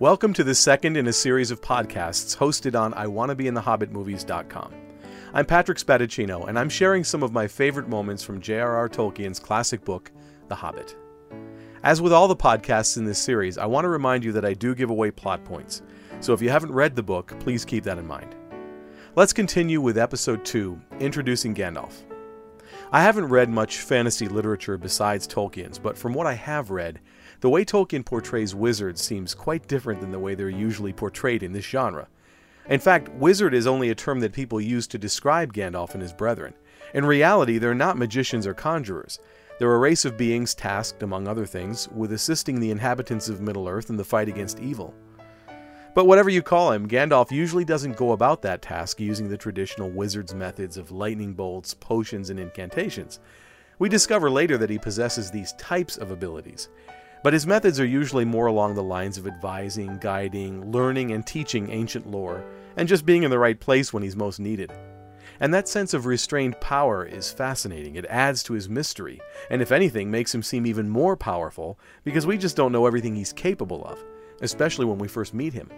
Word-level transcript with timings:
Welcome 0.00 0.32
to 0.34 0.44
the 0.44 0.54
second 0.54 0.96
in 0.96 1.08
a 1.08 1.12
series 1.12 1.50
of 1.50 1.60
podcasts 1.60 2.36
hosted 2.36 2.80
on 2.80 2.92
iwannabeInTheHobbitMovies.com. 2.92 4.72
I'm 5.34 5.44
Patrick 5.44 5.78
Spadaccino, 5.78 6.46
and 6.46 6.56
I'm 6.56 6.68
sharing 6.68 7.02
some 7.02 7.24
of 7.24 7.32
my 7.32 7.48
favorite 7.48 7.88
moments 7.88 8.22
from 8.22 8.40
J.R.R. 8.40 8.88
Tolkien's 8.88 9.40
classic 9.40 9.84
book, 9.84 10.12
The 10.46 10.54
Hobbit. 10.54 10.94
As 11.82 12.00
with 12.00 12.12
all 12.12 12.28
the 12.28 12.36
podcasts 12.36 12.96
in 12.96 13.06
this 13.06 13.18
series, 13.18 13.58
I 13.58 13.66
want 13.66 13.86
to 13.86 13.88
remind 13.88 14.22
you 14.22 14.30
that 14.34 14.44
I 14.44 14.54
do 14.54 14.72
give 14.72 14.90
away 14.90 15.10
plot 15.10 15.44
points, 15.44 15.82
so 16.20 16.32
if 16.32 16.40
you 16.40 16.48
haven't 16.48 16.70
read 16.70 16.94
the 16.94 17.02
book, 17.02 17.36
please 17.40 17.64
keep 17.64 17.82
that 17.82 17.98
in 17.98 18.06
mind. 18.06 18.36
Let's 19.16 19.32
continue 19.32 19.80
with 19.80 19.98
Episode 19.98 20.44
2 20.44 20.80
Introducing 21.00 21.56
Gandalf. 21.56 22.04
I 22.92 23.02
haven't 23.02 23.26
read 23.26 23.50
much 23.50 23.78
fantasy 23.78 24.28
literature 24.28 24.78
besides 24.78 25.26
Tolkien's, 25.26 25.78
but 25.80 25.98
from 25.98 26.14
what 26.14 26.28
I 26.28 26.34
have 26.34 26.70
read, 26.70 27.00
the 27.40 27.50
way 27.50 27.64
Tolkien 27.64 28.04
portrays 28.04 28.54
wizards 28.54 29.00
seems 29.00 29.34
quite 29.34 29.68
different 29.68 30.00
than 30.00 30.10
the 30.10 30.18
way 30.18 30.34
they're 30.34 30.48
usually 30.48 30.92
portrayed 30.92 31.42
in 31.42 31.52
this 31.52 31.64
genre. 31.64 32.08
In 32.68 32.80
fact, 32.80 33.08
wizard 33.10 33.54
is 33.54 33.66
only 33.66 33.90
a 33.90 33.94
term 33.94 34.20
that 34.20 34.32
people 34.32 34.60
use 34.60 34.86
to 34.88 34.98
describe 34.98 35.52
Gandalf 35.52 35.94
and 35.94 36.02
his 36.02 36.12
brethren. 36.12 36.54
In 36.94 37.06
reality, 37.06 37.58
they're 37.58 37.74
not 37.74 37.96
magicians 37.96 38.46
or 38.46 38.54
conjurers. 38.54 39.18
They're 39.58 39.74
a 39.74 39.78
race 39.78 40.04
of 40.04 40.16
beings 40.16 40.54
tasked, 40.54 41.02
among 41.02 41.26
other 41.26 41.46
things, 41.46 41.88
with 41.88 42.12
assisting 42.12 42.60
the 42.60 42.70
inhabitants 42.70 43.28
of 43.28 43.40
Middle-earth 43.40 43.90
in 43.90 43.96
the 43.96 44.04
fight 44.04 44.28
against 44.28 44.60
evil. 44.60 44.94
But 45.94 46.06
whatever 46.06 46.30
you 46.30 46.42
call 46.42 46.70
him, 46.70 46.86
Gandalf 46.86 47.32
usually 47.32 47.64
doesn't 47.64 47.96
go 47.96 48.12
about 48.12 48.42
that 48.42 48.62
task 48.62 49.00
using 49.00 49.28
the 49.28 49.36
traditional 49.36 49.90
wizard's 49.90 50.34
methods 50.34 50.76
of 50.76 50.92
lightning 50.92 51.32
bolts, 51.32 51.74
potions, 51.74 52.30
and 52.30 52.38
incantations. 52.38 53.18
We 53.80 53.88
discover 53.88 54.30
later 54.30 54.58
that 54.58 54.70
he 54.70 54.78
possesses 54.78 55.30
these 55.30 55.54
types 55.54 55.96
of 55.96 56.10
abilities, 56.10 56.68
but 57.22 57.32
his 57.32 57.46
methods 57.46 57.80
are 57.80 57.86
usually 57.86 58.24
more 58.24 58.46
along 58.46 58.74
the 58.74 58.82
lines 58.82 59.18
of 59.18 59.26
advising, 59.26 59.98
guiding, 59.98 60.70
learning, 60.70 61.12
and 61.12 61.26
teaching 61.26 61.70
ancient 61.70 62.10
lore, 62.10 62.44
and 62.76 62.88
just 62.88 63.06
being 63.06 63.22
in 63.22 63.30
the 63.30 63.38
right 63.38 63.58
place 63.58 63.92
when 63.92 64.02
he's 64.02 64.16
most 64.16 64.38
needed. 64.38 64.72
And 65.40 65.54
that 65.54 65.68
sense 65.68 65.94
of 65.94 66.06
restrained 66.06 66.60
power 66.60 67.04
is 67.04 67.30
fascinating. 67.30 67.94
It 67.94 68.06
adds 68.06 68.42
to 68.44 68.54
his 68.54 68.68
mystery, 68.68 69.20
and 69.50 69.62
if 69.62 69.70
anything, 69.70 70.10
makes 70.10 70.34
him 70.34 70.42
seem 70.42 70.66
even 70.66 70.88
more 70.88 71.16
powerful 71.16 71.78
because 72.04 72.26
we 72.26 72.36
just 72.36 72.56
don't 72.56 72.72
know 72.72 72.86
everything 72.86 73.14
he's 73.14 73.32
capable 73.32 73.84
of, 73.84 74.02
especially 74.40 74.84
when 74.84 74.98
we 74.98 75.08
first 75.08 75.34
meet 75.34 75.52
him. 75.52 75.70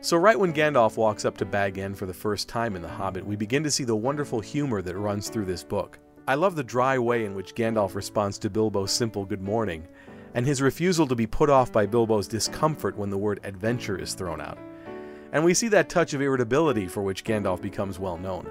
So, 0.00 0.18
right 0.18 0.38
when 0.38 0.52
Gandalf 0.52 0.96
walks 0.96 1.24
up 1.24 1.38
to 1.38 1.46
Bag 1.46 1.78
End 1.78 1.96
for 1.96 2.06
the 2.06 2.12
first 2.12 2.46
time 2.46 2.76
in 2.76 2.82
The 2.82 2.88
Hobbit, 2.88 3.24
we 3.24 3.36
begin 3.36 3.64
to 3.64 3.70
see 3.70 3.84
the 3.84 3.96
wonderful 3.96 4.38
humor 4.38 4.82
that 4.82 4.96
runs 4.96 5.28
through 5.30 5.46
this 5.46 5.64
book. 5.64 5.98
I 6.28 6.34
love 6.34 6.56
the 6.56 6.62
dry 6.62 6.98
way 6.98 7.24
in 7.24 7.34
which 7.34 7.54
Gandalf 7.54 7.94
responds 7.94 8.38
to 8.40 8.50
Bilbo's 8.50 8.92
simple 8.92 9.24
good 9.24 9.42
morning, 9.42 9.88
and 10.34 10.44
his 10.44 10.60
refusal 10.60 11.06
to 11.06 11.14
be 11.14 11.26
put 11.26 11.48
off 11.48 11.72
by 11.72 11.86
Bilbo's 11.86 12.28
discomfort 12.28 12.96
when 12.96 13.10
the 13.10 13.18
word 13.18 13.40
adventure 13.44 13.98
is 13.98 14.14
thrown 14.14 14.40
out. 14.40 14.58
And 15.32 15.44
we 15.44 15.54
see 15.54 15.68
that 15.68 15.88
touch 15.88 16.12
of 16.14 16.20
irritability 16.20 16.86
for 16.86 17.02
which 17.02 17.24
Gandalf 17.24 17.60
becomes 17.60 17.98
well 17.98 18.18
known. 18.18 18.50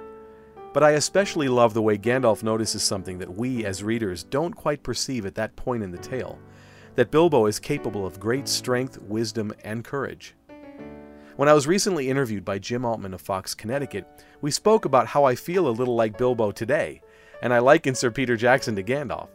But 0.73 0.83
I 0.83 0.91
especially 0.91 1.47
love 1.47 1.73
the 1.73 1.81
way 1.81 1.97
Gandalf 1.97 2.41
notices 2.41 2.81
something 2.81 3.19
that 3.19 3.35
we, 3.35 3.63
as 3.63 3.83
readers, 3.83 4.23
don't 4.23 4.53
quite 4.53 4.81
perceive 4.81 5.25
at 5.25 5.35
that 5.35 5.55
point 5.55 5.83
in 5.83 5.91
the 5.91 5.97
tale 5.97 6.39
that 6.95 7.11
Bilbo 7.11 7.47
is 7.47 7.59
capable 7.59 8.05
of 8.05 8.19
great 8.19 8.47
strength, 8.47 9.01
wisdom, 9.01 9.53
and 9.63 9.83
courage. 9.83 10.35
When 11.35 11.49
I 11.49 11.53
was 11.53 11.65
recently 11.65 12.09
interviewed 12.09 12.45
by 12.45 12.59
Jim 12.59 12.85
Altman 12.85 13.13
of 13.13 13.21
Fox 13.21 13.55
Connecticut, 13.55 14.07
we 14.41 14.51
spoke 14.51 14.85
about 14.85 15.07
how 15.07 15.23
I 15.23 15.35
feel 15.35 15.67
a 15.67 15.71
little 15.71 15.95
like 15.95 16.17
Bilbo 16.17 16.51
today, 16.51 17.01
and 17.41 17.51
I 17.51 17.59
liken 17.59 17.95
Sir 17.95 18.11
Peter 18.11 18.35
Jackson 18.35 18.75
to 18.75 18.83
Gandalf. 18.83 19.29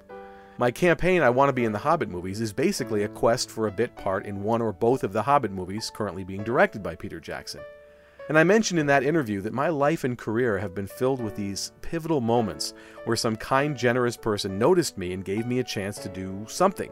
My 0.61 0.73
campaign, 0.73 1.23
I 1.23 1.31
Want 1.31 1.51
to 1.51 1.53
Be 1.53 1.65
in 1.65 1.71
the 1.71 1.79
Hobbit 1.79 2.09
movies, 2.09 2.41
is 2.41 2.53
basically 2.53 3.05
a 3.05 3.09
quest 3.09 3.49
for 3.49 3.69
a 3.69 3.73
bit 3.73 3.95
part 3.95 4.27
in 4.27 4.43
one 4.43 4.61
or 4.61 4.73
both 4.73 5.05
of 5.05 5.13
the 5.13 5.23
Hobbit 5.23 5.53
movies 5.53 5.89
currently 5.95 6.25
being 6.25 6.43
directed 6.43 6.83
by 6.83 6.97
Peter 6.97 7.21
Jackson. 7.21 7.61
And 8.29 8.37
I 8.37 8.43
mentioned 8.43 8.81
in 8.81 8.87
that 8.89 9.05
interview 9.05 9.41
that 9.43 9.53
my 9.53 9.69
life 9.69 10.03
and 10.03 10.19
career 10.19 10.59
have 10.59 10.75
been 10.75 10.89
filled 10.89 11.23
with 11.23 11.37
these 11.37 11.71
pivotal 11.81 12.21
moments 12.21 12.75
where 13.05 13.17
some 13.17 13.37
kind, 13.37 13.77
generous 13.77 14.17
person 14.17 14.59
noticed 14.59 14.99
me 14.99 15.13
and 15.13 15.25
gave 15.25 15.47
me 15.47 15.61
a 15.61 15.65
chance 15.65 15.97
to 15.99 16.09
do 16.09 16.45
something. 16.49 16.91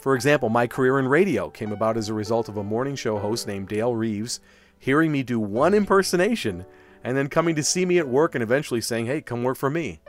For 0.00 0.14
example, 0.14 0.48
my 0.48 0.66
career 0.66 0.98
in 0.98 1.06
radio 1.06 1.50
came 1.50 1.72
about 1.72 1.98
as 1.98 2.08
a 2.08 2.14
result 2.14 2.48
of 2.48 2.56
a 2.56 2.64
morning 2.64 2.96
show 2.96 3.18
host 3.18 3.46
named 3.46 3.68
Dale 3.68 3.94
Reeves 3.94 4.40
hearing 4.78 5.12
me 5.12 5.22
do 5.22 5.38
one 5.38 5.74
impersonation 5.74 6.64
and 7.04 7.14
then 7.14 7.28
coming 7.28 7.56
to 7.56 7.62
see 7.62 7.84
me 7.84 7.98
at 7.98 8.08
work 8.08 8.34
and 8.34 8.42
eventually 8.42 8.80
saying, 8.80 9.04
hey, 9.04 9.20
come 9.20 9.42
work 9.42 9.58
for 9.58 9.68
me. 9.68 10.00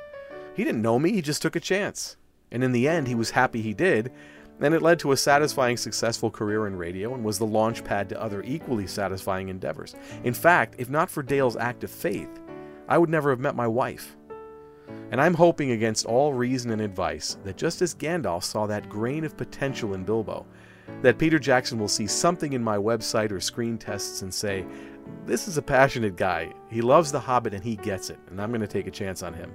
He 0.56 0.64
didn't 0.64 0.81
know 0.81 0.97
me, 0.97 1.12
he 1.12 1.22
just 1.22 1.42
took 1.42 1.58
a 1.58 1.59
chance. 1.59 2.16
And 2.52 2.63
in 2.63 2.72
the 2.72 2.88
end, 2.88 3.08
he 3.08 3.16
was 3.16 3.31
happy 3.31 3.62
he 3.62 3.74
did, 3.74 4.12
and 4.59 4.74
it 4.74 4.81
led 4.81 5.00
to 5.00 5.12
a 5.12 5.18
satisfying, 5.18 5.78
successful 5.78 6.31
career 6.31 6.68
in 6.68 6.75
radio 6.75 7.13
and 7.13 7.24
was 7.24 7.38
the 7.38 7.46
launch 7.46 7.84
pad 7.84 8.09
to 8.09 8.22
other 8.22 8.41
equally 8.44 8.88
satisfying 8.88 9.50
endeavors. 9.50 9.96
In 10.24 10.34
fact, 10.34 10.75
if 10.78 10.90
not 10.90 11.09
for 11.09 11.22
Dale's 11.22 11.58
act 11.58 11.84
of 11.84 11.91
faith, 11.91 12.30
I 12.88 12.97
would 12.97 13.09
never 13.09 13.30
have 13.30 13.40
met 13.40 13.56
my 13.56 13.68
wife. 13.68 14.16
And 15.12 15.22
I'm 15.22 15.34
hoping 15.34 15.72
against 15.72 16.06
all 16.06 16.34
reason 16.34 16.72
and 16.72 16.81
advice 16.81 17.38
that 17.44 17.58
just 17.58 17.81
as 17.81 17.94
Gandalf 17.94 18.44
saw 18.44 18.66
that 18.68 18.90
grain 18.90 19.25
of 19.25 19.38
potential 19.38 19.94
in 19.94 20.03
Bilbo, 20.03 20.46
that 21.02 21.18
Peter 21.18 21.38
Jackson 21.38 21.78
will 21.78 21.88
see 21.88 22.08
something 22.08 22.53
in 22.53 22.64
my 22.64 22.78
website 22.78 23.31
or 23.31 23.40
screen 23.40 23.78
tests 23.78 24.22
and 24.22 24.34
say, 24.34 24.66
This 25.25 25.47
is 25.47 25.58
a 25.58 25.62
passionate 25.62 26.16
guy. 26.16 26.53
He 26.69 26.81
loves 26.81 27.12
The 27.12 27.19
Hobbit 27.19 27.53
and 27.53 27.64
he 27.64 27.75
gets 27.75 28.09
it, 28.09 28.19
and 28.29 28.41
I'm 28.41 28.50
going 28.50 28.62
to 28.62 28.68
take 28.68 28.88
a 28.88 28.91
chance 28.91 29.22
on 29.22 29.34
him. 29.34 29.52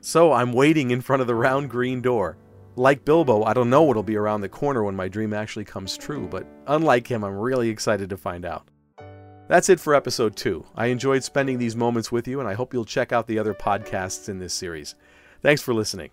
So 0.00 0.32
I'm 0.32 0.52
waiting 0.52 0.90
in 0.90 1.00
front 1.00 1.20
of 1.20 1.26
the 1.26 1.34
round 1.34 1.70
green 1.70 2.00
door. 2.00 2.36
Like 2.76 3.04
Bilbo, 3.04 3.42
I 3.42 3.52
don't 3.52 3.68
know 3.68 3.82
what'll 3.82 4.02
be 4.02 4.16
around 4.16 4.40
the 4.40 4.48
corner 4.48 4.82
when 4.84 4.96
my 4.96 5.08
dream 5.08 5.34
actually 5.34 5.64
comes 5.64 5.98
true, 5.98 6.26
but 6.30 6.46
unlike 6.66 7.06
him, 7.06 7.24
I'm 7.24 7.36
really 7.36 7.68
excited 7.68 8.08
to 8.10 8.16
find 8.16 8.44
out. 8.44 8.68
That's 9.48 9.68
it 9.68 9.80
for 9.80 9.94
episode 9.94 10.36
2. 10.36 10.64
I 10.76 10.86
enjoyed 10.86 11.24
spending 11.24 11.58
these 11.58 11.74
moments 11.74 12.12
with 12.12 12.28
you, 12.28 12.38
and 12.38 12.48
I 12.48 12.54
hope 12.54 12.72
you'll 12.72 12.84
check 12.84 13.12
out 13.12 13.26
the 13.26 13.38
other 13.38 13.52
podcasts 13.52 14.28
in 14.28 14.38
this 14.38 14.54
series. 14.54 14.94
Thanks 15.42 15.60
for 15.60 15.74
listening. 15.74 16.10